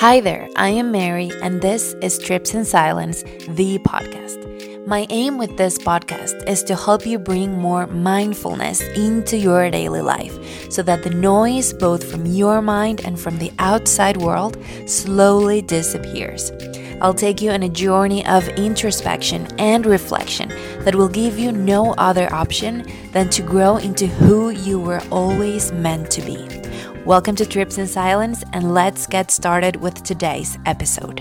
Hi 0.00 0.20
there, 0.20 0.46
I 0.56 0.68
am 0.68 0.92
Mary, 0.92 1.30
and 1.42 1.62
this 1.62 1.94
is 2.02 2.18
Trips 2.18 2.52
in 2.52 2.66
Silence, 2.66 3.22
the 3.48 3.78
podcast. 3.78 4.86
My 4.86 5.06
aim 5.08 5.38
with 5.38 5.56
this 5.56 5.78
podcast 5.78 6.46
is 6.46 6.62
to 6.64 6.76
help 6.76 7.06
you 7.06 7.18
bring 7.18 7.58
more 7.58 7.86
mindfulness 7.86 8.82
into 8.94 9.38
your 9.38 9.70
daily 9.70 10.02
life 10.02 10.70
so 10.70 10.82
that 10.82 11.02
the 11.02 11.08
noise, 11.08 11.72
both 11.72 12.04
from 12.10 12.26
your 12.26 12.60
mind 12.60 13.06
and 13.06 13.18
from 13.18 13.38
the 13.38 13.50
outside 13.58 14.18
world, 14.18 14.58
slowly 14.84 15.62
disappears. 15.62 16.52
I'll 17.00 17.14
take 17.14 17.40
you 17.40 17.50
on 17.50 17.62
a 17.62 17.68
journey 17.70 18.24
of 18.26 18.46
introspection 18.50 19.46
and 19.58 19.86
reflection 19.86 20.50
that 20.80 20.94
will 20.94 21.08
give 21.08 21.38
you 21.38 21.52
no 21.52 21.94
other 21.94 22.30
option 22.34 22.86
than 23.12 23.30
to 23.30 23.40
grow 23.40 23.78
into 23.78 24.08
who 24.08 24.50
you 24.50 24.78
were 24.78 25.00
always 25.10 25.72
meant 25.72 26.10
to 26.10 26.20
be. 26.20 26.65
Welcome 27.06 27.36
to 27.36 27.46
Trips 27.46 27.78
in 27.78 27.86
Silence, 27.86 28.42
and 28.52 28.74
let's 28.74 29.06
get 29.06 29.30
started 29.30 29.76
with 29.76 30.02
today's 30.02 30.58
episode. 30.66 31.20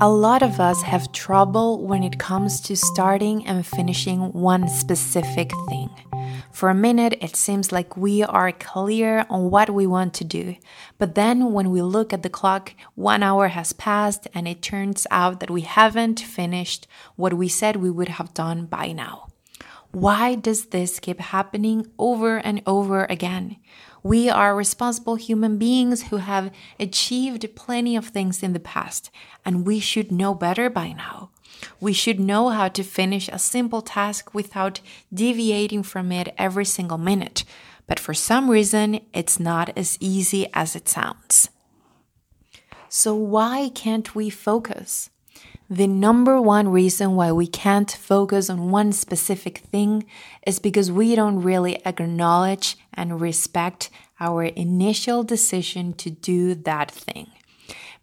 A 0.00 0.08
lot 0.08 0.44
of 0.44 0.60
us 0.60 0.80
have 0.82 1.10
trouble 1.10 1.84
when 1.84 2.04
it 2.04 2.20
comes 2.20 2.60
to 2.60 2.76
starting 2.76 3.44
and 3.48 3.66
finishing 3.66 4.32
one 4.32 4.68
specific 4.68 5.50
thing. 5.68 5.90
For 6.52 6.68
a 6.68 6.74
minute, 6.74 7.18
it 7.20 7.34
seems 7.34 7.72
like 7.72 7.96
we 7.96 8.22
are 8.22 8.52
clear 8.52 9.26
on 9.28 9.50
what 9.50 9.68
we 9.68 9.84
want 9.84 10.14
to 10.14 10.24
do. 10.24 10.54
But 10.98 11.16
then, 11.16 11.52
when 11.52 11.72
we 11.72 11.82
look 11.82 12.12
at 12.12 12.22
the 12.22 12.30
clock, 12.30 12.74
one 12.94 13.24
hour 13.24 13.48
has 13.48 13.72
passed, 13.72 14.28
and 14.32 14.46
it 14.46 14.62
turns 14.62 15.04
out 15.10 15.40
that 15.40 15.50
we 15.50 15.62
haven't 15.62 16.20
finished 16.20 16.86
what 17.16 17.34
we 17.34 17.48
said 17.48 17.74
we 17.74 17.90
would 17.90 18.10
have 18.10 18.34
done 18.34 18.66
by 18.66 18.92
now. 18.92 19.26
Why 19.90 20.34
does 20.34 20.66
this 20.66 21.00
keep 21.00 21.18
happening 21.18 21.86
over 21.98 22.36
and 22.36 22.62
over 22.66 23.06
again? 23.06 23.56
We 24.02 24.28
are 24.28 24.54
responsible 24.54 25.16
human 25.16 25.58
beings 25.58 26.08
who 26.08 26.18
have 26.18 26.52
achieved 26.78 27.56
plenty 27.56 27.96
of 27.96 28.08
things 28.08 28.42
in 28.42 28.52
the 28.52 28.60
past, 28.60 29.10
and 29.44 29.66
we 29.66 29.80
should 29.80 30.12
know 30.12 30.34
better 30.34 30.68
by 30.70 30.92
now. 30.92 31.30
We 31.80 31.92
should 31.92 32.20
know 32.20 32.50
how 32.50 32.68
to 32.68 32.82
finish 32.82 33.28
a 33.28 33.38
simple 33.38 33.82
task 33.82 34.34
without 34.34 34.80
deviating 35.12 35.82
from 35.82 36.12
it 36.12 36.34
every 36.38 36.64
single 36.64 36.98
minute. 36.98 37.44
But 37.86 37.98
for 37.98 38.14
some 38.14 38.50
reason, 38.50 39.00
it's 39.14 39.40
not 39.40 39.76
as 39.76 39.96
easy 40.00 40.46
as 40.52 40.76
it 40.76 40.88
sounds. 40.88 41.48
So, 42.88 43.14
why 43.14 43.70
can't 43.74 44.14
we 44.14 44.30
focus? 44.30 45.10
The 45.70 45.86
number 45.86 46.40
one 46.40 46.70
reason 46.70 47.14
why 47.14 47.30
we 47.30 47.46
can't 47.46 47.90
focus 47.90 48.48
on 48.48 48.70
one 48.70 48.90
specific 48.92 49.58
thing 49.58 50.06
is 50.46 50.58
because 50.58 50.90
we 50.90 51.14
don't 51.14 51.42
really 51.42 51.84
acknowledge 51.84 52.78
and 52.94 53.20
respect 53.20 53.90
our 54.18 54.44
initial 54.44 55.22
decision 55.24 55.92
to 55.94 56.08
do 56.08 56.54
that 56.54 56.90
thing. 56.90 57.26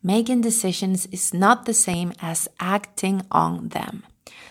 Making 0.03 0.41
decisions 0.41 1.07
is 1.07 1.33
not 1.33 1.65
the 1.65 1.73
same 1.73 2.13
as 2.21 2.47
acting 2.59 3.23
on 3.31 3.69
them. 3.69 4.03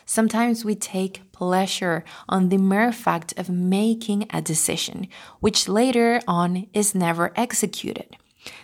Sometimes 0.04 0.64
we 0.64 0.74
take 0.74 1.30
pleasure 1.30 2.04
on 2.28 2.48
the 2.48 2.58
mere 2.58 2.90
fact 2.90 3.32
of 3.38 3.48
making 3.48 4.26
a 4.30 4.42
decision, 4.42 5.06
which 5.38 5.68
later 5.68 6.20
on 6.26 6.66
is 6.74 6.96
never 6.96 7.32
executed. 7.36 8.16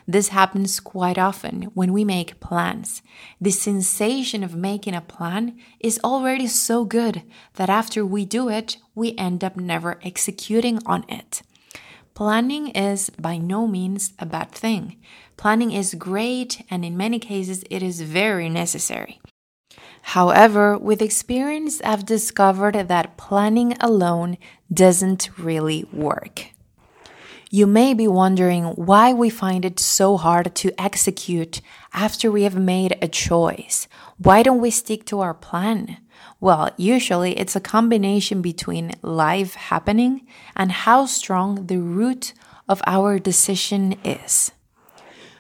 This 0.07 0.29
happens 0.29 0.81
quite 0.81 1.19
often 1.19 1.63
when 1.75 1.93
we 1.93 2.05
make 2.05 2.41
plans. 2.41 3.03
The 3.41 3.51
sensation 3.51 4.43
of 4.43 4.55
making 4.55 4.95
a 4.95 5.01
plan 5.01 5.59
is 5.79 6.01
already 6.03 6.47
so 6.47 6.85
good 6.85 7.23
that 7.55 7.71
after 7.71 8.05
we 8.05 8.25
do 8.25 8.49
it, 8.49 8.77
we 8.95 9.17
end 9.17 9.45
up 9.45 9.57
never 9.57 9.99
executing 10.03 10.79
on 10.87 11.05
it. 11.09 11.43
Planning 12.15 12.69
is 12.69 13.11
by 13.11 13.39
no 13.39 13.67
means 13.67 14.13
a 14.19 14.27
bad 14.27 14.51
thing. 14.51 14.97
Planning 15.37 15.73
is 15.73 15.95
great, 15.95 16.63
and 16.71 16.85
in 16.85 16.97
many 16.97 17.19
cases, 17.19 17.65
it 17.71 17.83
is 17.83 18.03
very 18.03 18.49
necessary. 18.51 19.21
However, 20.03 20.77
with 20.77 21.01
experience, 21.01 21.81
I've 21.83 22.05
discovered 22.05 22.75
that 22.89 23.17
planning 23.17 23.75
alone 23.81 24.37
doesn't 24.73 25.31
really 25.39 25.85
work. 25.93 26.49
You 27.53 27.67
may 27.67 27.95
be 27.95 28.07
wondering 28.07 28.63
why 28.77 29.13
we 29.13 29.29
find 29.29 29.65
it 29.65 29.81
so 29.81 30.17
hard 30.17 30.55
to 30.55 30.81
execute 30.81 31.61
after 31.93 32.31
we 32.31 32.45
have 32.45 32.55
made 32.55 32.97
a 33.03 33.09
choice. 33.09 33.89
Why 34.19 34.45
don't 34.45 34.61
we 34.61 34.71
stick 34.71 35.05
to 35.07 35.19
our 35.19 35.35
plan? 35.35 35.97
Well, 36.39 36.71
usually 36.77 37.37
it's 37.37 37.57
a 37.57 37.61
combination 37.61 38.41
between 38.41 38.93
life 39.03 39.55
happening 39.55 40.29
and 40.55 40.71
how 40.71 41.07
strong 41.07 41.67
the 41.67 41.79
root 41.79 42.35
of 42.69 42.83
our 42.87 43.19
decision 43.19 43.97
is. 44.05 44.53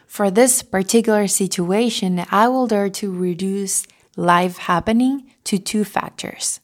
For 0.08 0.32
this 0.32 0.64
particular 0.64 1.28
situation, 1.28 2.26
I 2.28 2.48
will 2.48 2.66
dare 2.66 2.90
to 2.90 3.14
reduce 3.14 3.86
life 4.16 4.58
happening 4.58 5.30
to 5.44 5.58
two 5.58 5.84
factors. 5.84 6.58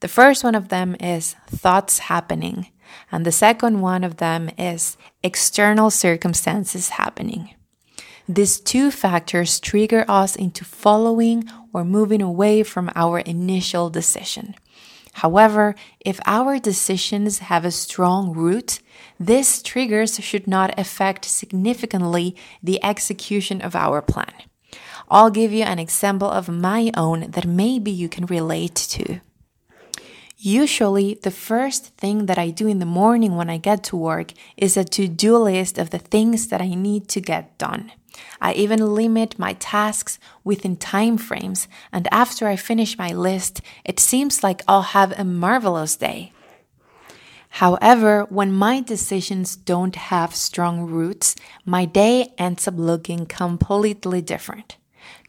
The 0.00 0.08
first 0.08 0.42
one 0.42 0.54
of 0.54 0.70
them 0.70 0.96
is 0.98 1.36
thoughts 1.46 1.98
happening. 1.98 2.68
And 3.10 3.24
the 3.24 3.32
second 3.32 3.80
one 3.80 4.04
of 4.04 4.16
them 4.16 4.50
is 4.58 4.96
external 5.22 5.90
circumstances 5.90 6.90
happening. 6.90 7.54
These 8.28 8.60
two 8.60 8.90
factors 8.90 9.58
trigger 9.58 10.04
us 10.06 10.36
into 10.36 10.64
following 10.64 11.48
or 11.72 11.84
moving 11.84 12.20
away 12.20 12.62
from 12.62 12.90
our 12.94 13.20
initial 13.20 13.88
decision. 13.88 14.54
However, 15.14 15.74
if 15.98 16.20
our 16.26 16.58
decisions 16.58 17.38
have 17.38 17.64
a 17.64 17.70
strong 17.70 18.32
root, 18.34 18.80
these 19.18 19.62
triggers 19.62 20.20
should 20.20 20.46
not 20.46 20.78
affect 20.78 21.24
significantly 21.24 22.36
the 22.62 22.82
execution 22.84 23.60
of 23.62 23.74
our 23.74 24.02
plan. 24.02 24.32
I'll 25.10 25.30
give 25.30 25.52
you 25.52 25.64
an 25.64 25.78
example 25.78 26.28
of 26.28 26.48
my 26.48 26.90
own 26.94 27.30
that 27.30 27.46
maybe 27.46 27.90
you 27.90 28.08
can 28.08 28.26
relate 28.26 28.74
to. 28.74 29.20
Usually, 30.40 31.18
the 31.20 31.32
first 31.32 31.96
thing 31.96 32.26
that 32.26 32.38
I 32.38 32.50
do 32.50 32.68
in 32.68 32.78
the 32.78 32.86
morning 32.86 33.34
when 33.34 33.50
I 33.50 33.58
get 33.58 33.82
to 33.84 33.96
work 33.96 34.32
is 34.56 34.76
a 34.76 34.84
to 34.84 35.08
do 35.08 35.36
list 35.36 35.78
of 35.78 35.90
the 35.90 35.98
things 35.98 36.46
that 36.46 36.62
I 36.62 36.74
need 36.74 37.08
to 37.08 37.20
get 37.20 37.58
done. 37.58 37.90
I 38.40 38.52
even 38.52 38.94
limit 38.94 39.36
my 39.36 39.54
tasks 39.54 40.20
within 40.44 40.76
time 40.76 41.18
frames, 41.18 41.66
and 41.92 42.06
after 42.12 42.46
I 42.46 42.54
finish 42.54 42.96
my 42.96 43.08
list, 43.08 43.62
it 43.84 43.98
seems 43.98 44.44
like 44.44 44.62
I'll 44.68 44.94
have 44.94 45.12
a 45.18 45.24
marvelous 45.24 45.96
day. 45.96 46.32
However, 47.48 48.24
when 48.28 48.52
my 48.52 48.80
decisions 48.80 49.56
don't 49.56 49.96
have 49.96 50.36
strong 50.36 50.82
roots, 50.82 51.34
my 51.64 51.84
day 51.84 52.32
ends 52.38 52.68
up 52.68 52.74
looking 52.76 53.26
completely 53.26 54.22
different 54.22 54.76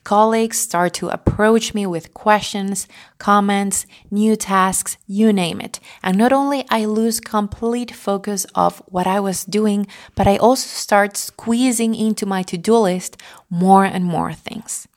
colleagues 0.03 0.57
start 0.57 0.93
to 0.95 1.09
approach 1.09 1.73
me 1.73 1.85
with 1.85 2.13
questions, 2.13 2.87
comments, 3.17 3.85
new 4.09 4.35
tasks, 4.35 4.97
you 5.05 5.31
name 5.31 5.61
it. 5.61 5.79
And 6.01 6.17
not 6.17 6.33
only 6.33 6.65
I 6.69 6.85
lose 6.85 7.19
complete 7.19 7.91
focus 7.91 8.45
of 8.55 8.81
what 8.87 9.05
I 9.05 9.19
was 9.19 9.45
doing, 9.45 9.85
but 10.15 10.27
I 10.27 10.37
also 10.37 10.67
start 10.67 11.15
squeezing 11.17 11.93
into 11.93 12.25
my 12.25 12.41
to-do 12.43 12.77
list 12.77 13.17
more 13.49 13.85
and 13.85 14.03
more 14.03 14.33
things. 14.33 14.87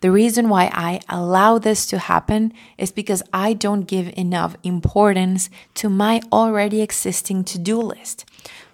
The 0.00 0.10
reason 0.10 0.48
why 0.48 0.70
I 0.72 1.00
allow 1.08 1.58
this 1.58 1.86
to 1.86 1.98
happen 1.98 2.52
is 2.76 2.90
because 2.90 3.22
I 3.32 3.52
don't 3.52 3.86
give 3.86 4.12
enough 4.16 4.56
importance 4.64 5.48
to 5.74 5.88
my 5.88 6.20
already 6.32 6.82
existing 6.82 7.44
to 7.44 7.58
do 7.58 7.80
list. 7.80 8.24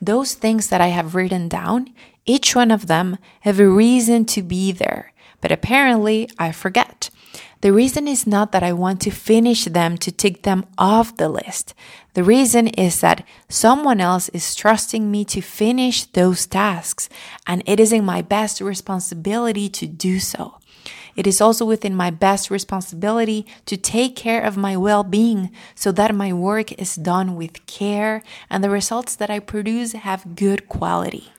Those 0.00 0.34
things 0.34 0.68
that 0.68 0.80
I 0.80 0.88
have 0.88 1.14
written 1.14 1.48
down, 1.48 1.94
each 2.24 2.56
one 2.56 2.70
of 2.70 2.86
them 2.86 3.18
have 3.40 3.60
a 3.60 3.68
reason 3.68 4.24
to 4.26 4.42
be 4.42 4.72
there 4.72 5.12
but 5.40 5.52
apparently 5.52 6.28
I 6.38 6.52
forget. 6.52 7.10
The 7.60 7.72
reason 7.72 8.06
is 8.06 8.26
not 8.26 8.52
that 8.52 8.62
I 8.62 8.72
want 8.72 9.00
to 9.00 9.10
finish 9.10 9.64
them 9.64 9.98
to 9.98 10.12
tick 10.12 10.42
them 10.42 10.64
off 10.78 11.16
the 11.16 11.28
list. 11.28 11.74
The 12.14 12.22
reason 12.22 12.68
is 12.68 13.00
that 13.00 13.26
someone 13.48 14.00
else 14.00 14.28
is 14.28 14.54
trusting 14.54 15.10
me 15.10 15.24
to 15.26 15.40
finish 15.40 16.04
those 16.04 16.46
tasks, 16.46 17.08
and 17.46 17.62
it 17.66 17.80
is 17.80 17.92
in 17.92 18.04
my 18.04 18.22
best 18.22 18.60
responsibility 18.60 19.68
to 19.70 19.86
do 19.86 20.20
so. 20.20 20.58
It 21.16 21.26
is 21.26 21.40
also 21.40 21.64
within 21.64 21.96
my 21.96 22.10
best 22.10 22.48
responsibility 22.48 23.44
to 23.66 23.76
take 23.76 24.14
care 24.14 24.40
of 24.40 24.56
my 24.56 24.76
well 24.76 25.02
being 25.02 25.50
so 25.74 25.90
that 25.90 26.14
my 26.14 26.32
work 26.32 26.70
is 26.80 26.94
done 26.94 27.34
with 27.34 27.66
care 27.66 28.22
and 28.48 28.62
the 28.62 28.70
results 28.70 29.16
that 29.16 29.28
I 29.28 29.40
produce 29.40 29.94
have 29.94 30.36
good 30.36 30.68
quality. 30.68 31.32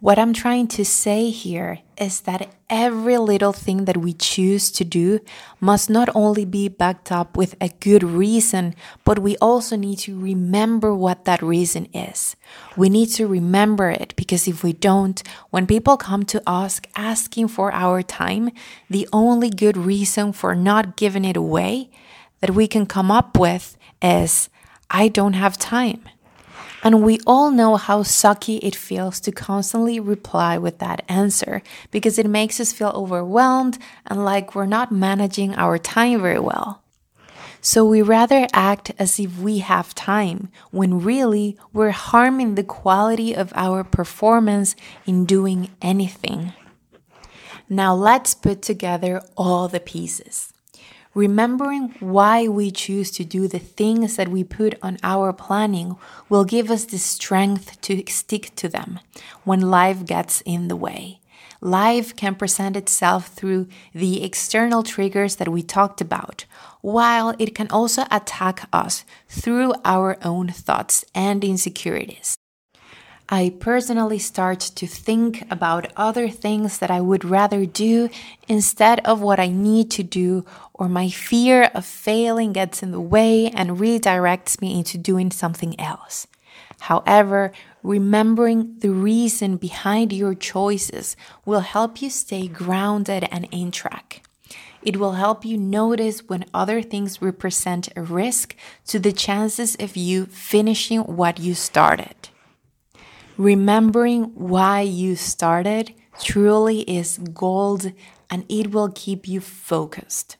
What 0.00 0.18
I'm 0.18 0.32
trying 0.32 0.66
to 0.68 0.84
say 0.84 1.28
here 1.28 1.80
is 2.00 2.22
that 2.22 2.54
every 2.70 3.18
little 3.18 3.52
thing 3.52 3.84
that 3.84 3.98
we 3.98 4.14
choose 4.14 4.70
to 4.70 4.82
do 4.82 5.20
must 5.60 5.90
not 5.90 6.08
only 6.14 6.46
be 6.46 6.68
backed 6.68 7.12
up 7.12 7.36
with 7.36 7.54
a 7.60 7.68
good 7.68 8.02
reason, 8.02 8.74
but 9.04 9.18
we 9.18 9.36
also 9.42 9.76
need 9.76 9.98
to 9.98 10.18
remember 10.18 10.94
what 10.94 11.26
that 11.26 11.42
reason 11.42 11.84
is. 11.92 12.34
We 12.78 12.88
need 12.88 13.08
to 13.16 13.26
remember 13.26 13.90
it 13.90 14.14
because 14.16 14.48
if 14.48 14.64
we 14.64 14.72
don't, 14.72 15.22
when 15.50 15.66
people 15.66 15.98
come 15.98 16.24
to 16.32 16.40
us 16.46 16.80
asking 16.96 17.48
for 17.48 17.70
our 17.70 18.02
time, 18.02 18.52
the 18.88 19.06
only 19.12 19.50
good 19.50 19.76
reason 19.76 20.32
for 20.32 20.54
not 20.54 20.96
giving 20.96 21.26
it 21.26 21.36
away 21.36 21.90
that 22.40 22.54
we 22.54 22.66
can 22.66 22.86
come 22.86 23.10
up 23.10 23.38
with 23.38 23.76
is, 24.00 24.48
I 24.88 25.08
don't 25.08 25.34
have 25.34 25.58
time. 25.58 26.08
And 26.82 27.02
we 27.02 27.20
all 27.26 27.50
know 27.50 27.76
how 27.76 28.02
sucky 28.02 28.58
it 28.62 28.74
feels 28.74 29.20
to 29.20 29.32
constantly 29.32 30.00
reply 30.00 30.56
with 30.56 30.78
that 30.78 31.04
answer 31.08 31.62
because 31.90 32.18
it 32.18 32.26
makes 32.26 32.58
us 32.58 32.72
feel 32.72 32.92
overwhelmed 32.94 33.78
and 34.06 34.24
like 34.24 34.54
we're 34.54 34.66
not 34.66 34.90
managing 34.90 35.54
our 35.56 35.76
time 35.78 36.22
very 36.22 36.40
well. 36.40 36.82
So 37.60 37.84
we 37.84 38.00
rather 38.00 38.46
act 38.54 38.92
as 38.98 39.20
if 39.20 39.38
we 39.38 39.58
have 39.58 39.94
time 39.94 40.48
when 40.70 41.02
really 41.02 41.58
we're 41.74 41.90
harming 41.90 42.54
the 42.54 42.64
quality 42.64 43.34
of 43.34 43.52
our 43.54 43.84
performance 43.84 44.74
in 45.06 45.26
doing 45.26 45.68
anything. 45.82 46.54
Now 47.68 47.94
let's 47.94 48.34
put 48.34 48.62
together 48.62 49.22
all 49.36 49.68
the 49.68 49.78
pieces. 49.78 50.54
Remembering 51.14 51.94
why 51.98 52.46
we 52.46 52.70
choose 52.70 53.10
to 53.12 53.24
do 53.24 53.48
the 53.48 53.58
things 53.58 54.14
that 54.14 54.28
we 54.28 54.44
put 54.44 54.76
on 54.80 54.96
our 55.02 55.32
planning 55.32 55.96
will 56.28 56.44
give 56.44 56.70
us 56.70 56.84
the 56.84 56.98
strength 56.98 57.80
to 57.80 58.04
stick 58.06 58.54
to 58.54 58.68
them 58.68 59.00
when 59.42 59.60
life 59.60 60.04
gets 60.04 60.40
in 60.42 60.68
the 60.68 60.76
way. 60.76 61.18
Life 61.60 62.14
can 62.14 62.36
present 62.36 62.76
itself 62.76 63.26
through 63.26 63.66
the 63.92 64.22
external 64.22 64.84
triggers 64.84 65.36
that 65.36 65.48
we 65.48 65.62
talked 65.62 66.00
about, 66.00 66.46
while 66.80 67.34
it 67.38 67.54
can 67.56 67.68
also 67.70 68.04
attack 68.10 68.68
us 68.72 69.04
through 69.28 69.74
our 69.84 70.16
own 70.22 70.48
thoughts 70.48 71.04
and 71.14 71.44
insecurities. 71.44 72.36
I 73.32 73.54
personally 73.60 74.18
start 74.18 74.58
to 74.58 74.88
think 74.88 75.46
about 75.52 75.92
other 75.96 76.28
things 76.28 76.78
that 76.78 76.90
I 76.90 77.00
would 77.00 77.24
rather 77.24 77.64
do 77.64 78.08
instead 78.48 78.98
of 79.06 79.20
what 79.20 79.38
I 79.38 79.46
need 79.46 79.88
to 79.92 80.02
do, 80.02 80.44
or 80.74 80.88
my 80.88 81.10
fear 81.10 81.70
of 81.72 81.86
failing 81.86 82.52
gets 82.52 82.82
in 82.82 82.90
the 82.90 83.00
way 83.00 83.46
and 83.50 83.78
redirects 83.78 84.60
me 84.60 84.76
into 84.76 84.98
doing 84.98 85.30
something 85.30 85.78
else. 85.78 86.26
However, 86.80 87.52
remembering 87.84 88.80
the 88.80 88.90
reason 88.90 89.58
behind 89.58 90.12
your 90.12 90.34
choices 90.34 91.14
will 91.44 91.60
help 91.60 92.02
you 92.02 92.10
stay 92.10 92.48
grounded 92.48 93.28
and 93.30 93.46
in 93.52 93.70
track. 93.70 94.24
It 94.82 94.96
will 94.96 95.12
help 95.12 95.44
you 95.44 95.56
notice 95.56 96.26
when 96.26 96.46
other 96.52 96.82
things 96.82 97.22
represent 97.22 97.90
a 97.94 98.02
risk 98.02 98.56
to 98.88 98.98
the 98.98 99.12
chances 99.12 99.76
of 99.78 99.96
you 99.96 100.26
finishing 100.26 101.02
what 101.02 101.38
you 101.38 101.54
started. 101.54 102.29
Remembering 103.40 104.24
why 104.34 104.82
you 104.82 105.16
started 105.16 105.94
truly 106.20 106.80
is 106.80 107.16
gold 107.16 107.90
and 108.28 108.44
it 108.50 108.70
will 108.70 108.92
keep 108.94 109.26
you 109.26 109.40
focused. 109.40 110.36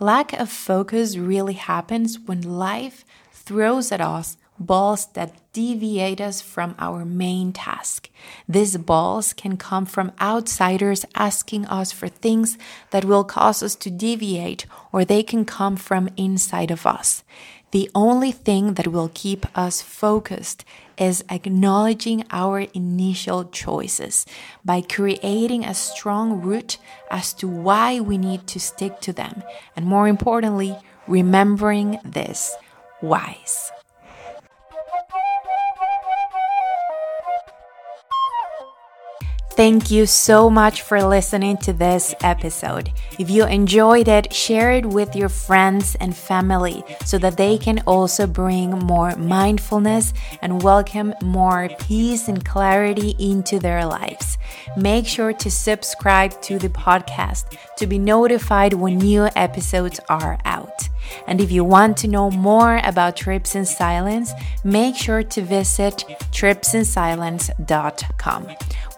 Lack 0.00 0.32
of 0.32 0.50
focus 0.50 1.16
really 1.16 1.52
happens 1.52 2.18
when 2.18 2.42
life 2.42 3.04
throws 3.30 3.92
at 3.92 4.00
us 4.00 4.36
balls 4.58 5.06
that 5.12 5.36
deviate 5.52 6.20
us 6.20 6.40
from 6.40 6.74
our 6.80 7.04
main 7.04 7.52
task. 7.52 8.10
These 8.48 8.76
balls 8.78 9.32
can 9.32 9.56
come 9.56 9.86
from 9.86 10.10
outsiders 10.20 11.04
asking 11.14 11.66
us 11.66 11.92
for 11.92 12.08
things 12.08 12.58
that 12.90 13.04
will 13.04 13.22
cause 13.22 13.62
us 13.62 13.76
to 13.76 13.90
deviate, 13.90 14.66
or 14.92 15.04
they 15.04 15.22
can 15.22 15.44
come 15.44 15.76
from 15.76 16.08
inside 16.16 16.72
of 16.72 16.86
us. 16.86 17.22
The 17.70 17.88
only 17.94 18.32
thing 18.32 18.74
that 18.74 18.88
will 18.88 19.10
keep 19.14 19.46
us 19.56 19.80
focused 19.80 20.64
is 21.02 21.24
acknowledging 21.28 22.24
our 22.30 22.60
initial 22.74 23.44
choices 23.46 24.24
by 24.64 24.80
creating 24.80 25.64
a 25.64 25.74
strong 25.74 26.40
root 26.40 26.78
as 27.10 27.34
to 27.34 27.48
why 27.48 27.98
we 27.98 28.16
need 28.16 28.46
to 28.46 28.60
stick 28.60 29.00
to 29.00 29.12
them. 29.12 29.42
And 29.74 29.84
more 29.84 30.06
importantly, 30.06 30.76
remembering 31.08 31.98
this 32.04 32.54
whys. 33.00 33.72
Thank 39.54 39.90
you 39.90 40.06
so 40.06 40.48
much 40.48 40.80
for 40.80 41.02
listening 41.02 41.58
to 41.58 41.74
this 41.74 42.14
episode. 42.22 42.90
If 43.18 43.28
you 43.28 43.46
enjoyed 43.46 44.08
it, 44.08 44.32
share 44.32 44.72
it 44.72 44.86
with 44.86 45.14
your 45.14 45.28
friends 45.28 45.94
and 45.96 46.16
family 46.16 46.82
so 47.04 47.18
that 47.18 47.36
they 47.36 47.58
can 47.58 47.82
also 47.86 48.26
bring 48.26 48.70
more 48.70 49.14
mindfulness 49.16 50.14
and 50.40 50.62
welcome 50.62 51.12
more 51.22 51.68
peace 51.80 52.28
and 52.28 52.42
clarity 52.42 53.14
into 53.18 53.58
their 53.58 53.84
lives. 53.84 54.38
Make 54.74 55.06
sure 55.06 55.34
to 55.34 55.50
subscribe 55.50 56.40
to 56.42 56.58
the 56.58 56.70
podcast 56.70 57.54
to 57.76 57.86
be 57.86 57.98
notified 57.98 58.72
when 58.72 58.96
new 58.96 59.28
episodes 59.36 60.00
are 60.08 60.38
out. 60.46 60.88
And 61.26 61.42
if 61.42 61.52
you 61.52 61.62
want 61.62 61.98
to 61.98 62.08
know 62.08 62.30
more 62.30 62.80
about 62.84 63.16
Trips 63.16 63.54
in 63.54 63.66
Silence, 63.66 64.32
make 64.64 64.96
sure 64.96 65.22
to 65.22 65.42
visit 65.42 66.04
tripsinsilence.com 66.30 68.48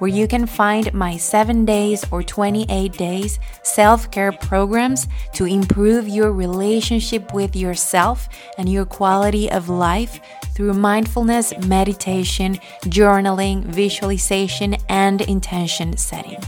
where 0.04 0.12
you 0.12 0.28
can 0.28 0.44
find 0.44 0.92
my 0.92 1.16
7 1.16 1.64
days 1.64 2.04
or 2.10 2.22
28 2.22 2.92
days 2.92 3.38
self 3.62 4.10
care 4.10 4.32
programs 4.32 5.08
to 5.32 5.46
improve 5.46 6.06
your 6.06 6.30
relationship 6.30 7.32
with 7.32 7.56
yourself 7.56 8.28
and 8.58 8.68
your 8.68 8.84
quality 8.84 9.50
of 9.50 9.70
life 9.70 10.20
through 10.54 10.74
mindfulness, 10.74 11.56
meditation, 11.66 12.58
journaling, 12.84 13.64
visualization, 13.64 14.76
and 14.90 15.22
intention 15.22 15.96
setting. 15.96 16.42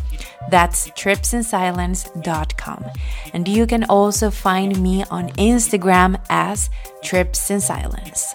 That's 0.50 0.90
tripsinsilence.com. 0.90 2.84
And 3.32 3.48
you 3.48 3.66
can 3.66 3.84
also 3.84 4.30
find 4.30 4.78
me 4.82 5.02
on 5.10 5.30
Instagram 5.30 6.20
as 6.28 6.68
Trips 7.02 7.50
in 7.50 7.62
Silence. 7.62 8.34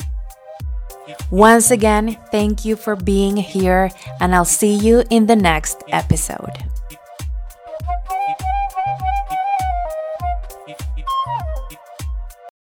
Once 1.29 1.71
again, 1.71 2.17
thank 2.31 2.65
you 2.65 2.75
for 2.75 2.95
being 2.95 3.37
here, 3.37 3.89
and 4.19 4.35
I'll 4.35 4.45
see 4.45 4.73
you 4.73 5.03
in 5.09 5.25
the 5.25 5.35
next 5.35 5.83
episode. 5.91 6.70